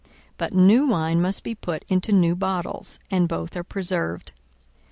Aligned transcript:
42:005:038 0.01 0.09
But 0.39 0.53
new 0.55 0.87
wine 0.87 1.21
must 1.21 1.43
be 1.43 1.53
put 1.53 1.85
into 1.87 2.11
new 2.11 2.35
bottles; 2.35 2.99
and 3.11 3.27
both 3.27 3.55
are 3.55 3.63
preserved. 3.63 4.31